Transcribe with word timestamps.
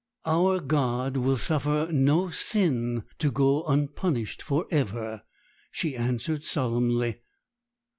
'Our 0.25 0.59
God 0.61 1.15
will 1.15 1.37
suffer 1.37 1.89
no 1.91 2.31
sin 2.31 3.03
to 3.19 3.29
go 3.29 3.63
unpunished 3.65 4.41
for 4.41 4.65
ever,' 4.71 5.21
she 5.69 5.95
answered 5.95 6.43
solemnly. 6.43 7.19